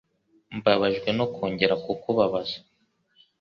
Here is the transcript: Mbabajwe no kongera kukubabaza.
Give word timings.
Mbabajwe 0.57 1.09
no 1.17 1.25
kongera 1.33 1.75
kukubabaza. 1.83 2.57